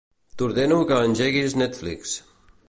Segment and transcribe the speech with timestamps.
[0.41, 2.17] T'ordeno que engeguis Netflix.